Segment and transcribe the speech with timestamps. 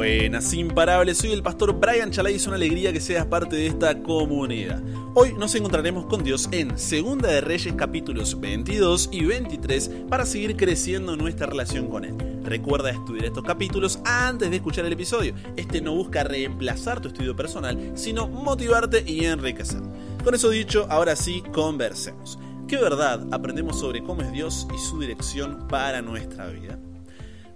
[0.00, 3.66] Buenas, imparables, soy el pastor Brian Chalai y es una alegría que seas parte de
[3.66, 4.82] esta comunidad.
[5.12, 10.56] Hoy nos encontraremos con Dios en Segunda de Reyes capítulos 22 y 23 para seguir
[10.56, 12.16] creciendo nuestra relación con Él.
[12.42, 15.34] Recuerda estudiar estos capítulos antes de escuchar el episodio.
[15.58, 19.82] Este no busca reemplazar tu estudio personal, sino motivarte y enriquecer.
[20.24, 22.38] Con eso dicho, ahora sí, conversemos.
[22.66, 26.78] ¿Qué verdad aprendemos sobre cómo es Dios y su dirección para nuestra vida?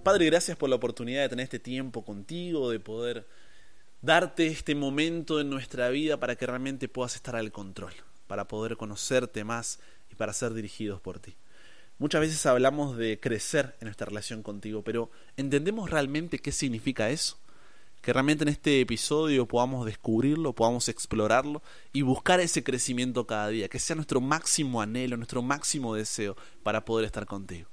[0.05, 3.27] Padre, gracias por la oportunidad de tener este tiempo contigo, de poder
[4.03, 7.91] darte este momento en nuestra vida para que realmente puedas estar al control,
[8.27, 9.79] para poder conocerte más
[10.11, 11.35] y para ser dirigidos por ti.
[11.97, 17.39] Muchas veces hablamos de crecer en nuestra relación contigo, pero ¿entendemos realmente qué significa eso?
[18.03, 23.69] Que realmente en este episodio podamos descubrirlo, podamos explorarlo y buscar ese crecimiento cada día,
[23.69, 27.71] que sea nuestro máximo anhelo, nuestro máximo deseo para poder estar contigo.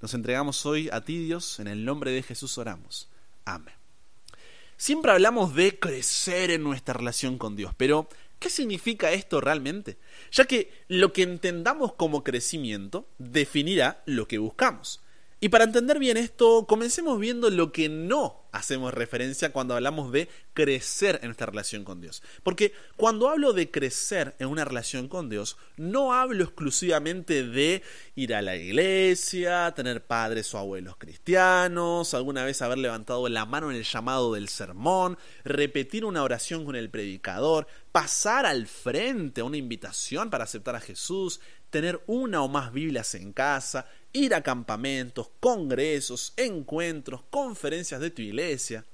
[0.00, 3.08] Nos entregamos hoy a ti, Dios, en el nombre de Jesús oramos.
[3.44, 3.74] Amén.
[4.76, 9.96] Siempre hablamos de crecer en nuestra relación con Dios, pero ¿qué significa esto realmente?
[10.32, 15.00] Ya que lo que entendamos como crecimiento definirá lo que buscamos.
[15.44, 20.30] Y para entender bien esto, comencemos viendo lo que no hacemos referencia cuando hablamos de
[20.54, 22.22] crecer en nuestra relación con Dios.
[22.42, 27.82] Porque cuando hablo de crecer en una relación con Dios, no hablo exclusivamente de
[28.14, 33.70] ir a la iglesia, tener padres o abuelos cristianos, alguna vez haber levantado la mano
[33.70, 39.44] en el llamado del sermón, repetir una oración con el predicador, pasar al frente a
[39.44, 44.42] una invitación para aceptar a Jesús, tener una o más Biblias en casa, ir a
[44.42, 48.86] campamentos, congresos, encuentros, conferencias de tu iglesia.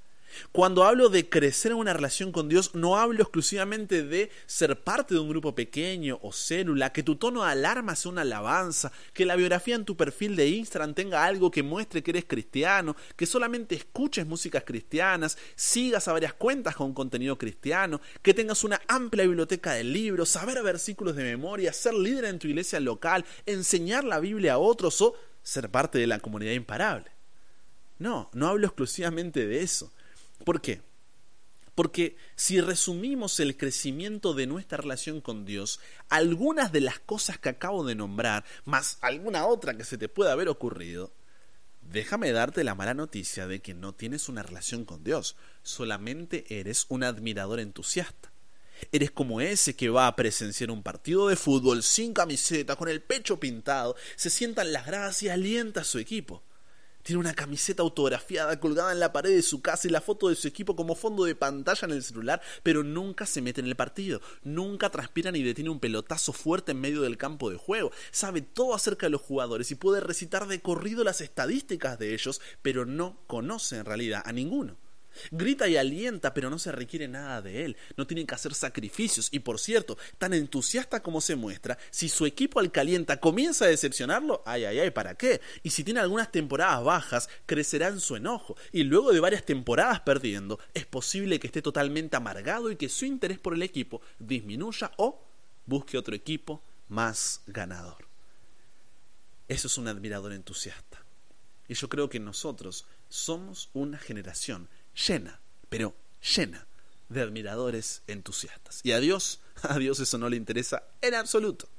[0.51, 5.13] Cuando hablo de crecer en una relación con Dios, no hablo exclusivamente de ser parte
[5.13, 9.25] de un grupo pequeño o célula, que tu tono de alarma sea una alabanza, que
[9.25, 13.25] la biografía en tu perfil de Instagram tenga algo que muestre que eres cristiano, que
[13.25, 19.25] solamente escuches músicas cristianas, sigas a varias cuentas con contenido cristiano, que tengas una amplia
[19.25, 24.19] biblioteca de libros, saber versículos de memoria, ser líder en tu iglesia local, enseñar la
[24.19, 27.11] Biblia a otros o ser parte de la comunidad imparable.
[27.99, 29.91] No, no hablo exclusivamente de eso.
[30.43, 30.81] ¿Por qué?
[31.75, 35.79] Porque si resumimos el crecimiento de nuestra relación con Dios,
[36.09, 40.33] algunas de las cosas que acabo de nombrar, más alguna otra que se te pueda
[40.33, 41.13] haber ocurrido,
[41.81, 46.85] déjame darte la mala noticia de que no tienes una relación con Dios, solamente eres
[46.89, 48.31] un admirador entusiasta.
[48.91, 53.01] Eres como ese que va a presenciar un partido de fútbol sin camiseta, con el
[53.01, 56.43] pecho pintado, se sienta en las gradas y alienta a su equipo.
[57.03, 60.35] Tiene una camiseta autografiada colgada en la pared de su casa y la foto de
[60.35, 63.75] su equipo como fondo de pantalla en el celular, pero nunca se mete en el
[63.75, 68.41] partido, nunca transpira ni detiene un pelotazo fuerte en medio del campo de juego, sabe
[68.41, 72.85] todo acerca de los jugadores y puede recitar de corrido las estadísticas de ellos, pero
[72.85, 74.80] no conoce en realidad a ninguno.
[75.31, 77.77] Grita y alienta, pero no se requiere nada de él.
[77.97, 79.29] No tiene que hacer sacrificios.
[79.31, 83.69] Y por cierto, tan entusiasta como se muestra, si su equipo al calienta comienza a
[83.69, 85.41] decepcionarlo, ay, ay, ay, ¿para qué?
[85.63, 88.55] Y si tiene algunas temporadas bajas, crecerá en su enojo.
[88.71, 93.05] Y luego de varias temporadas perdiendo, es posible que esté totalmente amargado y que su
[93.05, 95.23] interés por el equipo disminuya o
[95.65, 98.07] busque otro equipo más ganador.
[99.47, 101.03] Eso es un admirador entusiasta.
[101.67, 105.95] Y yo creo que nosotros somos una generación llena, pero
[106.35, 106.67] llena
[107.09, 108.81] de admiradores entusiastas.
[108.83, 111.69] Y a Dios, a Dios eso no le interesa en absoluto.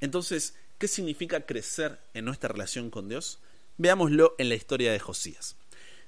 [0.00, 3.38] Entonces, ¿qué significa crecer en nuestra relación con Dios?
[3.76, 5.56] Veámoslo en la historia de Josías.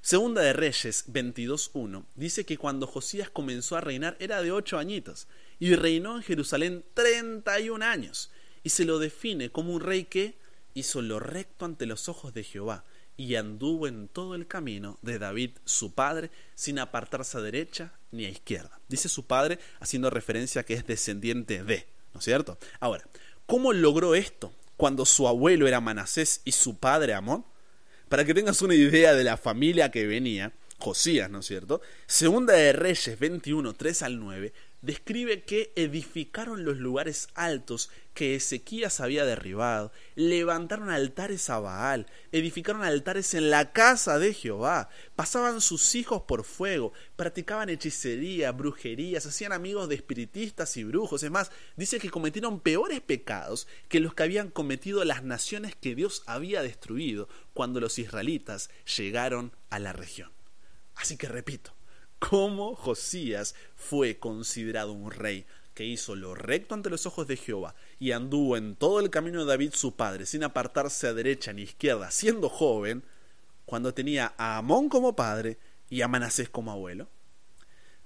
[0.03, 5.29] Segunda de Reyes 22.1 dice que cuando Josías comenzó a reinar era de ocho añitos
[5.59, 8.31] y reinó en Jerusalén 31 años
[8.63, 10.39] y se lo define como un rey que
[10.73, 12.85] hizo lo recto ante los ojos de Jehová
[13.21, 18.25] y anduvo en todo el camino de David su padre, sin apartarse a derecha ni
[18.25, 18.81] a izquierda.
[18.89, 22.57] Dice su padre haciendo referencia a que es descendiente de, ¿no es cierto?
[22.81, 23.05] Ahora,
[23.45, 27.45] ¿cómo logró esto cuando su abuelo era Manasés y su padre Amón?
[28.09, 31.83] Para que tengas una idea de la familia que venía, Josías, ¿no es cierto?
[32.07, 39.01] Segunda de Reyes 21, 3 al 9, describe que edificaron los lugares altos que Ezequías
[39.01, 45.95] había derribado, levantaron altares a Baal, edificaron altares en la casa de Jehová, pasaban sus
[45.95, 51.23] hijos por fuego, practicaban hechicería, brujería, se hacían amigos de espiritistas y brujos.
[51.23, 55.95] Es más, dice que cometieron peores pecados que los que habían cometido las naciones que
[55.95, 60.31] Dios había destruido cuando los israelitas llegaron a la región.
[60.97, 61.75] Así que repito,
[62.21, 65.45] cómo Josías fue considerado un rey
[65.75, 69.41] que hizo lo recto ante los ojos de Jehová y anduvo en todo el camino
[69.41, 73.03] de David su padre, sin apartarse a derecha ni izquierda, siendo joven,
[73.65, 75.59] cuando tenía a Amón como padre
[75.89, 77.09] y a Manasés como abuelo.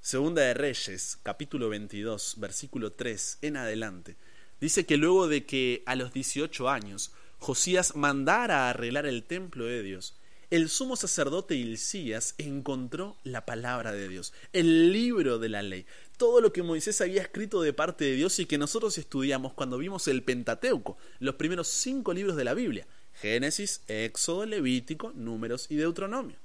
[0.01, 4.17] Segunda de Reyes, capítulo 22, versículo 3 en adelante,
[4.61, 9.65] dice que luego de que a los 18 años Josías mandara a arreglar el templo
[9.65, 10.15] de Dios,
[10.55, 15.85] el sumo sacerdote Hilcías encontró la palabra de Dios, el libro de la ley,
[16.17, 19.79] todo lo que Moisés había escrito de parte de Dios y que nosotros estudiamos cuando
[19.79, 25.75] vimos el Pentateuco, los primeros cinco libros de la Biblia, Génesis, Éxodo, Levítico, Números y
[25.75, 26.37] Deuteronomio.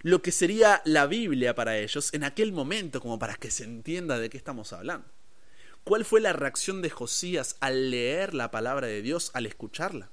[0.00, 4.18] Lo que sería la Biblia para ellos en aquel momento, como para que se entienda
[4.18, 5.06] de qué estamos hablando.
[5.84, 10.08] ¿Cuál fue la reacción de Josías al leer la palabra de Dios, al escucharla?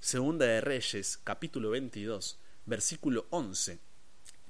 [0.00, 3.78] Segunda de Reyes, capítulo 22, versículo 11,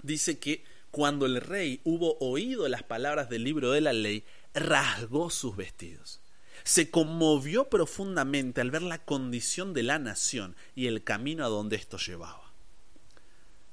[0.03, 4.25] dice que cuando el rey hubo oído las palabras del libro de la ley,
[4.55, 6.21] rasgó sus vestidos.
[6.65, 11.77] Se conmovió profundamente al ver la condición de la nación y el camino a donde
[11.77, 12.53] esto llevaba.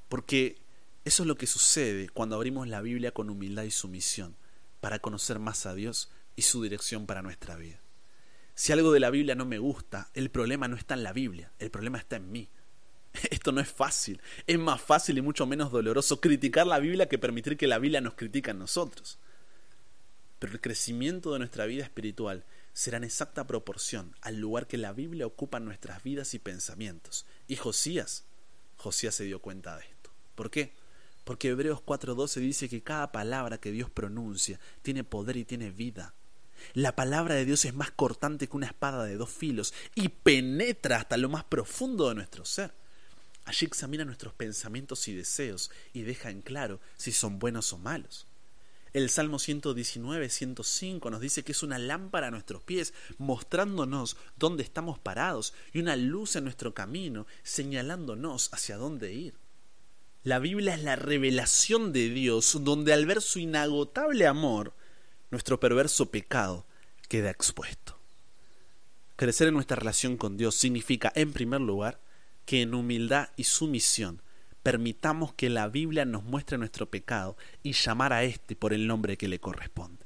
[0.09, 0.61] Porque
[1.03, 4.35] eso es lo que sucede cuando abrimos la Biblia con humildad y sumisión
[4.79, 7.79] para conocer más a Dios y su dirección para nuestra vida.
[8.53, 11.51] Si algo de la Biblia no me gusta, el problema no está en la Biblia,
[11.59, 12.49] el problema está en mí.
[13.31, 14.21] Esto no es fácil.
[14.45, 18.01] Es más fácil y mucho menos doloroso criticar la Biblia que permitir que la Biblia
[18.01, 19.19] nos critique a nosotros.
[20.39, 24.93] Pero el crecimiento de nuestra vida espiritual será en exacta proporción al lugar que la
[24.93, 27.25] Biblia ocupa en nuestras vidas y pensamientos.
[27.47, 28.25] Y Josías,
[28.75, 30.11] Josías se dio cuenta de esto.
[30.35, 30.73] ¿Por qué?
[31.23, 36.13] Porque Hebreos 4:12 dice que cada palabra que Dios pronuncia tiene poder y tiene vida.
[36.73, 40.97] La palabra de Dios es más cortante que una espada de dos filos y penetra
[40.97, 42.73] hasta lo más profundo de nuestro ser.
[43.47, 48.27] Allí examina nuestros pensamientos y deseos y deja en claro si son buenos o malos.
[48.91, 54.63] El Salmo 119, 105 nos dice que es una lámpara a nuestros pies, mostrándonos dónde
[54.63, 59.33] estamos parados y una luz en nuestro camino, señalándonos hacia dónde ir.
[60.23, 64.73] La Biblia es la revelación de Dios, donde al ver su inagotable amor,
[65.31, 66.65] nuestro perverso pecado
[67.07, 67.97] queda expuesto.
[69.15, 72.01] Crecer en nuestra relación con Dios significa, en primer lugar,
[72.47, 74.21] que en humildad y sumisión
[74.63, 79.17] permitamos que la Biblia nos muestre nuestro pecado y llamar a éste por el nombre
[79.17, 80.05] que le corresponde.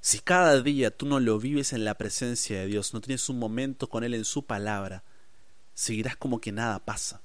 [0.00, 3.38] Si cada día tú no lo vives en la presencia de Dios, no tienes un
[3.38, 5.04] momento con Él en su palabra,
[5.74, 7.20] seguirás como que nada pasa.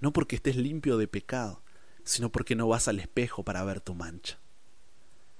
[0.00, 1.62] No porque estés limpio de pecado,
[2.02, 4.40] sino porque no vas al espejo para ver tu mancha.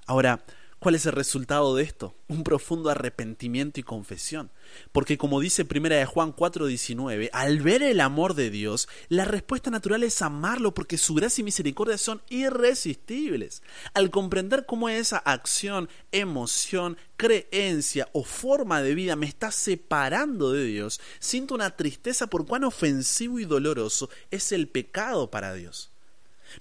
[0.06, 0.44] Ahora,
[0.84, 2.14] ¿Cuál es el resultado de esto?
[2.28, 4.50] Un profundo arrepentimiento y confesión.
[4.92, 9.70] Porque como dice primera de Juan 4:19, al ver el amor de Dios, la respuesta
[9.70, 13.62] natural es amarlo porque su gracia y misericordia son irresistibles.
[13.94, 20.66] Al comprender cómo esa acción, emoción, creencia o forma de vida me está separando de
[20.66, 25.93] Dios, siento una tristeza por cuán ofensivo y doloroso es el pecado para Dios.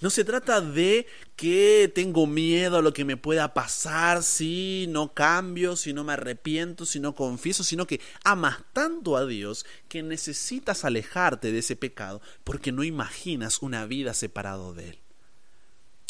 [0.01, 5.13] No se trata de que tengo miedo a lo que me pueda pasar si no
[5.13, 10.03] cambio, si no me arrepiento, si no confieso, sino que amas tanto a Dios que
[10.03, 14.99] necesitas alejarte de ese pecado porque no imaginas una vida separado de Él.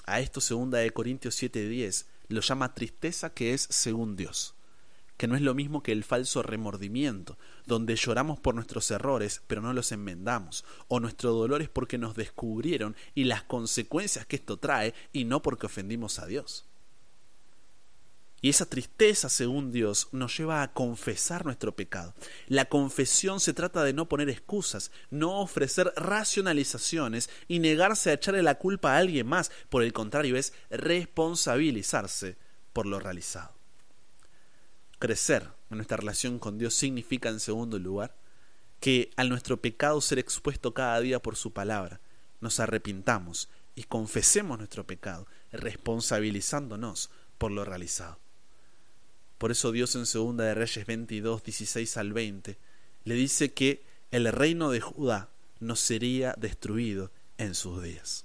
[0.05, 4.55] A esto segunda de Corintios 7:10 lo llama tristeza que es según Dios
[5.17, 9.61] que no es lo mismo que el falso remordimiento, donde lloramos por nuestros errores pero
[9.61, 14.57] no los enmendamos, o nuestro dolor es porque nos descubrieron y las consecuencias que esto
[14.57, 16.65] trae y no porque ofendimos a Dios.
[18.43, 22.13] Y esa tristeza, según Dios, nos lleva a confesar nuestro pecado.
[22.49, 28.43] La confesión se trata de no poner excusas, no ofrecer racionalizaciones y negarse a echarle
[28.43, 29.49] la culpa a alguien más.
[29.69, 32.35] Por el contrario, es responsabilizarse
[32.73, 33.52] por lo realizado.
[35.03, 38.15] Crecer en nuestra relación con Dios significa, en segundo lugar,
[38.79, 41.99] que al nuestro pecado ser expuesto cada día por su palabra,
[42.39, 48.17] nos arrepintamos y confesemos nuestro pecado, responsabilizándonos por lo realizado.
[49.39, 52.57] Por eso Dios en Segunda de Reyes 22, 16 al 20,
[53.03, 55.27] le dice que el reino de Judá
[55.59, 58.23] no sería destruido en sus días.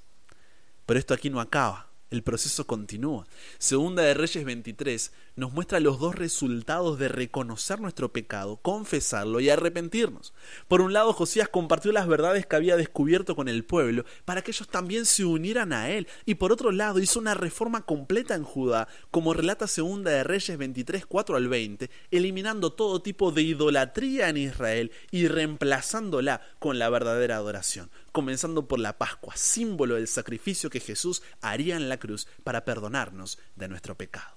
[0.87, 1.88] Pero esto aquí no acaba.
[2.11, 3.27] El proceso continúa.
[3.59, 9.51] Segunda de Reyes 23 nos muestra los dos resultados de reconocer nuestro pecado, confesarlo y
[9.51, 10.33] arrepentirnos.
[10.69, 14.53] Por un lado, Josías compartió las verdades que había descubierto con el pueblo para que
[14.53, 16.09] ellos también se unieran a él.
[16.25, 20.57] Y por otro lado, hizo una reforma completa en Judá, como relata Segunda de Reyes
[20.57, 26.89] 23, 4 al 20, eliminando todo tipo de idolatría en Israel y reemplazándola con la
[26.89, 32.27] verdadera adoración comenzando por la Pascua, símbolo del sacrificio que Jesús haría en la cruz
[32.45, 34.35] para perdonarnos de nuestro pecado.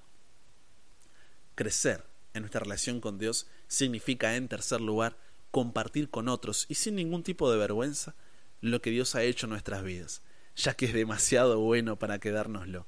[1.55, 5.17] Crecer en nuestra relación con Dios significa, en tercer lugar,
[5.51, 8.15] compartir con otros y sin ningún tipo de vergüenza
[8.61, 10.21] lo que Dios ha hecho en nuestras vidas,
[10.55, 12.87] ya que es demasiado bueno para quedárnoslo.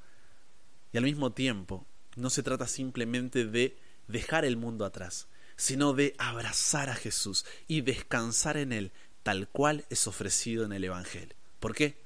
[0.91, 1.85] Y al mismo tiempo,
[2.15, 7.81] no se trata simplemente de dejar el mundo atrás, sino de abrazar a Jesús y
[7.81, 8.91] descansar en Él
[9.23, 11.35] tal cual es ofrecido en el Evangelio.
[11.59, 11.97] ¿Por qué?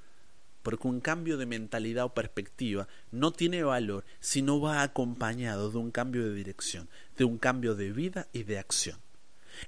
[0.62, 5.78] Porque un cambio de mentalidad o perspectiva no tiene valor si no va acompañado de
[5.78, 9.00] un cambio de dirección, de un cambio de vida y de acción.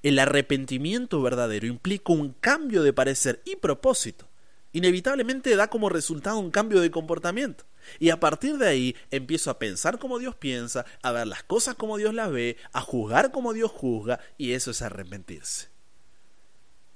[0.03, 4.27] El arrepentimiento verdadero implica un cambio de parecer y propósito.
[4.72, 7.65] Inevitablemente da como resultado un cambio de comportamiento.
[7.98, 11.74] Y a partir de ahí empiezo a pensar como Dios piensa, a ver las cosas
[11.74, 15.70] como Dios las ve, a juzgar como Dios juzga, y eso es arrepentirse.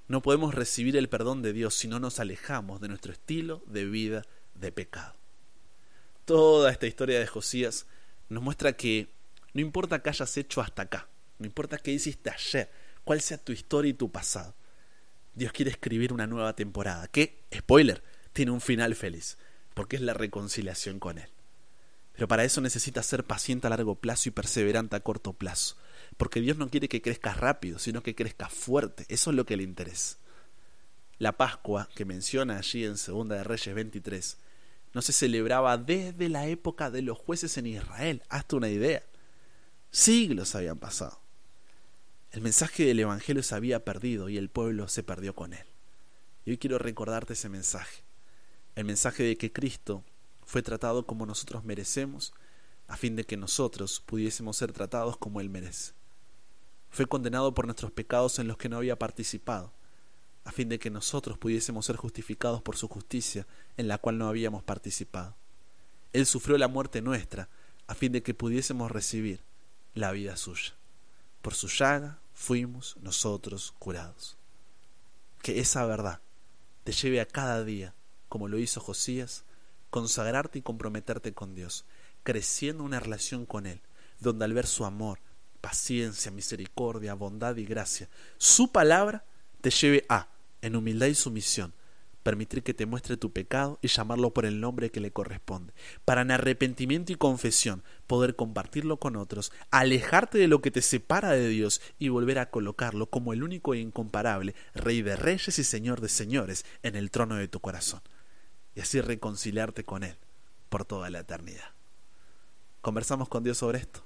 [0.07, 3.85] No podemos recibir el perdón de Dios si no nos alejamos de nuestro estilo de
[3.85, 5.15] vida de pecado.
[6.25, 7.85] Toda esta historia de Josías
[8.29, 9.09] nos muestra que
[9.53, 11.07] no importa qué hayas hecho hasta acá,
[11.39, 12.69] no importa qué hiciste ayer,
[13.03, 14.55] cuál sea tu historia y tu pasado.
[15.35, 19.37] Dios quiere escribir una nueva temporada que, spoiler, tiene un final feliz,
[19.73, 21.29] porque es la reconciliación con Él.
[22.13, 25.75] Pero para eso necesitas ser paciente a largo plazo y perseverante a corto plazo,
[26.17, 29.57] porque Dios no quiere que crezcas rápido, sino que crezcas fuerte, eso es lo que
[29.57, 30.17] le interesa.
[31.19, 34.37] La Pascua, que menciona allí en Segunda de Reyes 23,
[34.93, 39.03] no se celebraba desde la época de los jueces en Israel, hasta una idea.
[39.91, 41.19] Siglos habían pasado.
[42.31, 45.65] El mensaje del Evangelio se había perdido y el pueblo se perdió con él.
[46.45, 48.03] Y hoy quiero recordarte ese mensaje.
[48.75, 50.03] El mensaje de que Cristo
[50.45, 52.33] fue tratado como nosotros merecemos,
[52.87, 55.93] a fin de que nosotros pudiésemos ser tratados como Él merece.
[56.93, 59.73] Fue condenado por nuestros pecados en los que no había participado,
[60.45, 63.47] a fin de que nosotros pudiésemos ser justificados por su justicia
[63.77, 65.35] en la cual no habíamos participado.
[66.13, 67.49] Él sufrió la muerte nuestra,
[67.87, 69.39] a fin de que pudiésemos recibir
[69.95, 70.75] la vida suya.
[71.41, 74.37] Por su llaga fuimos nosotros curados.
[75.41, 76.21] Que esa verdad
[76.83, 77.95] te lleve a cada día,
[78.29, 79.45] como lo hizo Josías,
[79.89, 81.85] consagrarte y comprometerte con Dios,
[82.21, 83.81] creciendo una relación con Él,
[84.19, 85.17] donde al ver su amor,
[85.63, 89.23] paciencia, misericordia, bondad y gracia, su palabra
[89.61, 90.27] te lleve a,
[90.61, 91.73] en humildad y sumisión,
[92.21, 95.71] permitir que te muestre tu pecado y llamarlo por el nombre que le corresponde,
[96.03, 101.31] para en arrepentimiento y confesión poder compartirlo con otros, alejarte de lo que te separa
[101.31, 105.63] de Dios y volver a colocarlo como el único e incomparable Rey de Reyes y
[105.63, 108.01] Señor de Señores en el trono de tu corazón,
[108.75, 110.17] y así reconciliarte con Él
[110.67, 111.71] por toda la eternidad.
[112.81, 114.03] Conversamos con Dios sobre esto.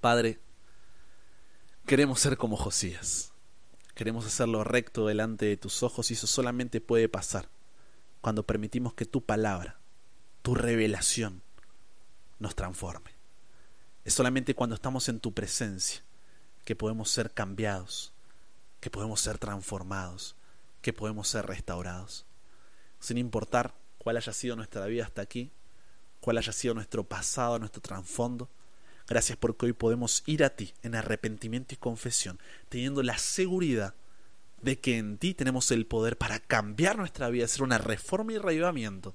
[0.00, 0.40] Padre,
[1.86, 3.32] queremos ser como Josías
[3.98, 7.48] Queremos hacerlo recto delante de tus ojos y eso solamente puede pasar
[8.20, 9.80] cuando permitimos que tu palabra,
[10.42, 11.42] tu revelación,
[12.38, 13.10] nos transforme.
[14.04, 16.04] Es solamente cuando estamos en tu presencia
[16.64, 18.12] que podemos ser cambiados,
[18.78, 20.36] que podemos ser transformados,
[20.80, 22.24] que podemos ser restaurados.
[23.00, 25.50] Sin importar cuál haya sido nuestra vida hasta aquí,
[26.20, 28.48] cuál haya sido nuestro pasado, nuestro trasfondo,
[29.08, 32.38] Gracias porque hoy podemos ir a ti en arrepentimiento y confesión,
[32.68, 33.94] teniendo la seguridad
[34.60, 38.38] de que en ti tenemos el poder para cambiar nuestra vida, hacer una reforma y
[38.38, 39.14] reavivamiento,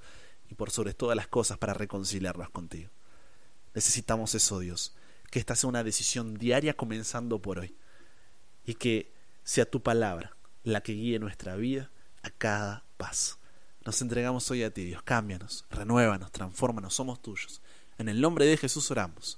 [0.50, 2.90] y por sobre todas las cosas para reconciliarnos contigo.
[3.76, 4.96] Necesitamos eso, Dios,
[5.30, 7.76] que esta sea una decisión diaria comenzando por hoy,
[8.66, 9.12] y que
[9.44, 11.92] sea tu palabra la que guíe nuestra vida
[12.24, 13.38] a cada paso.
[13.86, 15.04] Nos entregamos hoy a ti, Dios.
[15.04, 17.62] Cámbianos, renuévanos, transfórmanos, somos tuyos.
[17.98, 19.38] En el nombre de Jesús oramos.